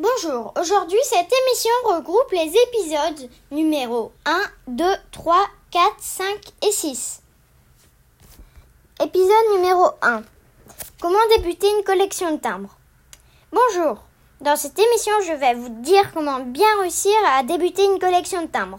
[0.00, 5.36] Bonjour, aujourd'hui cette émission regroupe les épisodes numéro 1, 2, 3,
[5.72, 6.26] 4, 5
[6.62, 7.20] et 6.
[9.02, 10.22] Épisode numéro 1.
[11.00, 12.76] Comment débuter une collection de timbres?
[13.50, 14.04] Bonjour,
[14.40, 18.46] dans cette émission je vais vous dire comment bien réussir à débuter une collection de
[18.46, 18.78] timbres.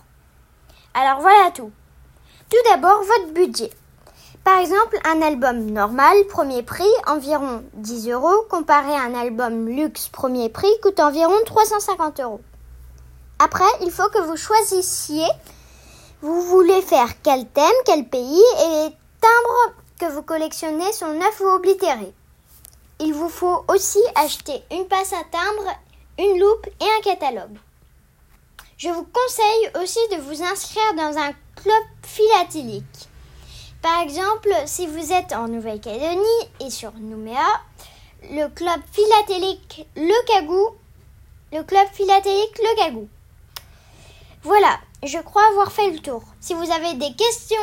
[0.94, 1.74] Alors voilà tout.
[2.50, 3.72] Tout d'abord votre budget.
[4.50, 10.08] Par exemple, un album normal, premier prix, environ 10 euros, comparé à un album luxe,
[10.08, 12.42] premier prix, coûte environ 350 euros.
[13.38, 15.28] Après, il faut que vous choisissiez,
[16.24, 21.42] vous voulez faire quel thème, quel pays, et les timbres que vous collectionnez sont neufs
[21.42, 22.16] ou oblitérés.
[23.00, 25.76] Il vous faut aussi acheter une passe à timbre,
[26.18, 27.60] une loupe et un catalogue.
[28.80, 33.10] Je vous conseille aussi de vous inscrire dans un club philatélique.
[33.82, 37.48] Par exemple, si vous êtes en Nouvelle-Calédonie et sur Nouméa,
[38.24, 40.76] le club philatélique Le Cagou,
[41.54, 43.08] le club philatélique Le Cagou.
[44.44, 46.24] Voilà, je crois avoir fait le tour.
[46.42, 47.56] Si vous avez des questions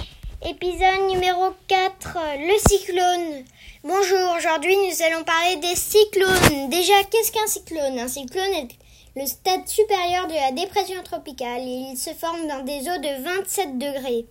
[0.44, 3.44] Épisode numéro 4 Le cyclone
[3.84, 6.68] Bonjour, aujourd'hui nous allons parler des cyclones.
[6.68, 8.00] Déjà, qu'est-ce qu'un cyclone?
[8.00, 8.68] Un cyclone est
[9.14, 13.78] le stade supérieur de la dépression tropicale il se forme dans des eaux de 27
[13.78, 14.26] degrés.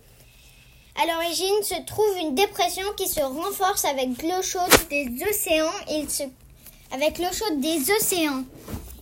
[1.02, 5.72] À l'origine se trouve une dépression qui se renforce avec l'eau chaude des océans.
[5.90, 6.24] Il se...
[6.90, 8.44] Avec l'eau chaude des océans.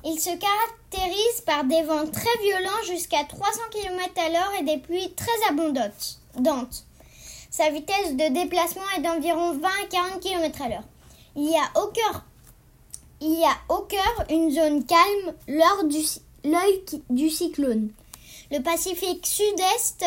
[0.05, 4.79] Il se caractérise par des vents très violents jusqu'à 300 km à l'heure et des
[4.79, 6.21] pluies très abondantes.
[7.51, 10.85] Sa vitesse de déplacement est d'environ 20 à 40 km à l'heure.
[11.35, 11.69] Il y a
[13.69, 17.91] au cœur, une zone calme l'œil du cyclone.
[18.53, 20.05] Le Pacifique Sud-Ouest,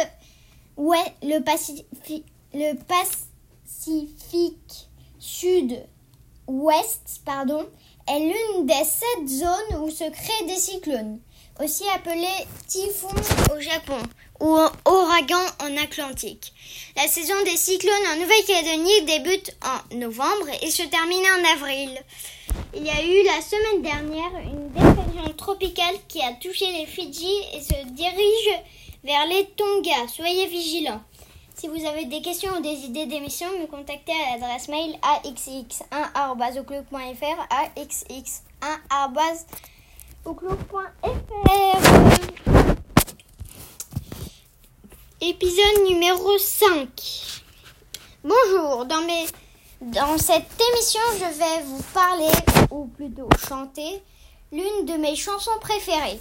[8.07, 11.19] est l'une des sept zones où se créent des cyclones,
[11.59, 13.07] aussi appelés typhons
[13.53, 13.97] au Japon
[14.39, 14.55] ou
[14.85, 16.53] ouragan en Atlantique.
[16.95, 21.99] La saison des cyclones en Nouvelle-Calédonie débute en novembre et se termine en avril.
[22.75, 27.33] Il y a eu la semaine dernière une dépression tropicale qui a touché les Fidji
[27.53, 28.61] et se dirige
[29.03, 30.07] vers les Tonga.
[30.07, 31.01] Soyez vigilants.
[31.55, 37.47] Si vous avez des questions ou des idées d'émission, me contactez à l'adresse mail axx1.outlook.fr
[40.25, 41.83] axx1.outlook.fr
[45.21, 47.43] Épisode numéro 5.
[48.23, 49.25] Bonjour, dans, mes...
[49.81, 52.31] dans cette émission, je vais vous parler,
[52.71, 54.01] ou plutôt chanter,
[54.51, 56.19] l'une de mes chansons préférées.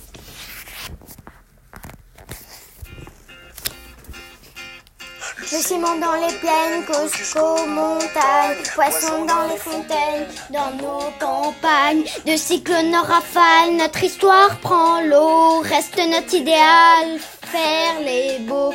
[5.51, 12.37] Le ciment dans les plaines, Cosco, montagne, poissons dans les fontaines, dans nos campagnes, de
[12.37, 18.73] cyclones en rafale, notre histoire prend l'eau, reste notre idéal, faire les beaux.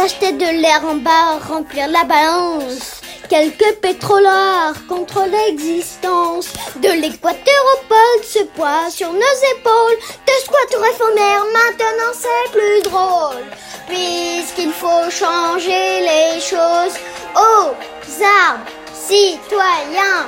[0.00, 3.02] S'acheter de l'air en bas, remplir la balance.
[3.28, 9.98] Quelques pétroleurs contre l'existence de l'équateur au pôle, ce poids sur nos épaules.
[10.26, 13.44] De squat réformaire, maintenant c'est plus drôle.
[13.88, 16.96] Puisqu'il faut changer les choses
[17.36, 17.74] aux
[18.24, 20.24] arbres citoyens.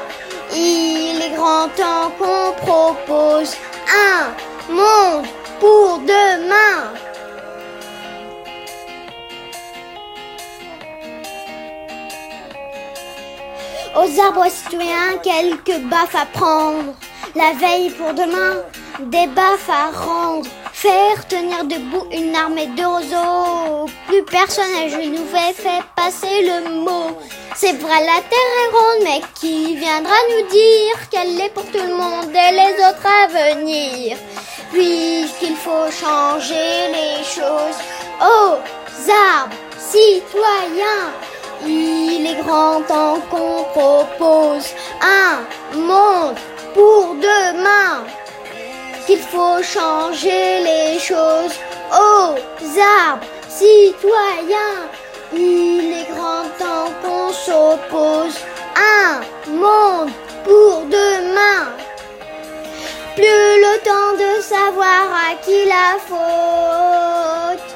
[0.55, 3.57] Il est grand temps qu'on propose
[3.89, 5.27] un monde
[5.61, 6.93] pour demain.
[13.94, 16.94] Aux arbres citoyens, quelques baffes à prendre.
[17.35, 18.62] La veille pour demain,
[19.00, 20.49] des baffes à rendre.
[20.73, 23.91] Faire tenir debout une armée de roseaux.
[24.09, 27.19] Plus personne à genoux fait, fait passer le mot.
[27.55, 31.87] C'est vrai, la terre est ronde, mais qui viendra nous dire qu'elle est pour tout
[31.87, 34.17] le monde et les autres à venir?
[34.73, 37.79] Puisqu'il faut changer les choses
[38.21, 38.56] aux
[39.11, 41.12] arbres citoyens.
[41.64, 46.37] Il est grand temps qu'on propose un monde
[46.75, 48.05] pour demain.
[49.06, 51.56] Qu'il faut changer les choses
[51.93, 52.35] aux
[53.06, 54.88] arbres citoyens.
[55.32, 58.38] Il est grand temps qu'on s'oppose
[58.76, 59.20] un
[59.50, 60.11] monde
[60.44, 61.67] pour demain.
[63.14, 67.72] Plus le temps de savoir à qui la faute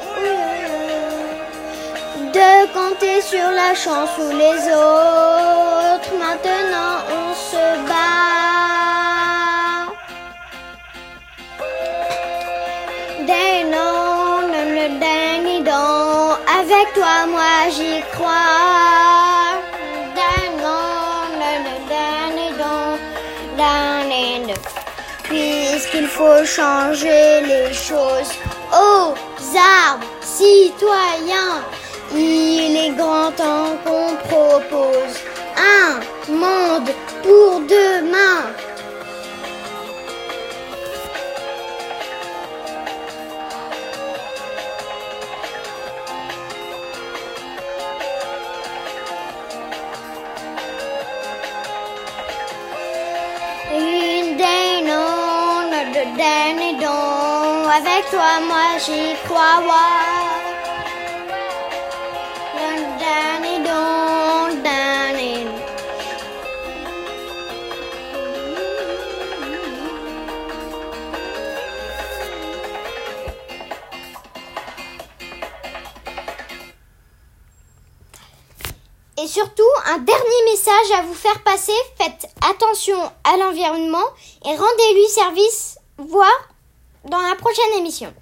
[2.36, 6.12] de compter sur la chance ou les autres.
[6.24, 8.26] Maintenant, on se bat.
[13.30, 14.48] Des non,
[15.08, 16.36] dernier don.
[16.60, 19.56] Avec toi, moi, j'y crois.
[20.18, 22.84] Des non, le dernier don.
[23.58, 24.00] D'un
[25.22, 28.32] Puisqu'il faut changer les choses
[28.72, 29.14] aux
[29.56, 31.64] arbres citoyens.
[32.14, 35.16] Il est grand temps qu'on propose
[35.56, 36.00] un
[36.32, 36.90] monde
[37.22, 38.42] pour demain.
[53.74, 54.66] Une des
[55.94, 57.68] de don.
[57.68, 60.35] Avec toi, moi, j'y crois.
[79.26, 81.72] Et surtout, un dernier message à vous faire passer.
[81.98, 84.06] Faites attention à l'environnement
[84.44, 86.48] et rendez-lui service, voire
[87.06, 88.14] dans la prochaine émission.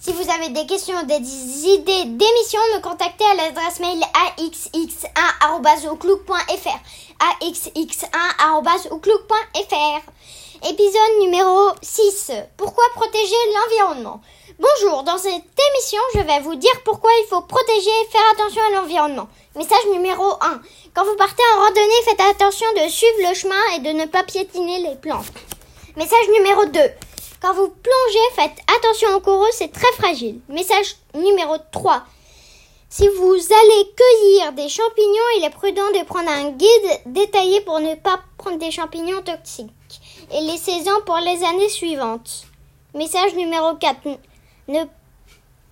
[0.00, 4.02] Si vous avez des questions ou des idées d'émissions, me contactez à l'adresse mail
[4.36, 6.78] axx1.outlook.fr
[7.40, 10.00] axx1.outlook.fr
[10.68, 12.32] Épisode numéro 6.
[12.56, 14.20] Pourquoi protéger l'environnement?
[14.56, 18.62] Bonjour, dans cette émission, je vais vous dire pourquoi il faut protéger et faire attention
[18.62, 19.28] à l'environnement.
[19.56, 20.60] Message numéro 1.
[20.94, 24.22] Quand vous partez en randonnée, faites attention de suivre le chemin et de ne pas
[24.22, 25.26] piétiner les plantes.
[25.96, 26.80] Message numéro 2.
[27.42, 30.38] Quand vous plongez, faites attention aux coraux, c'est très fragile.
[30.48, 32.04] Message numéro 3.
[32.88, 37.80] Si vous allez cueillir des champignons, il est prudent de prendre un guide détaillé pour
[37.80, 39.72] ne pas prendre des champignons toxiques
[40.32, 42.44] et les saisons pour les années suivantes.
[42.94, 43.96] Message numéro 4.
[44.68, 44.84] Ne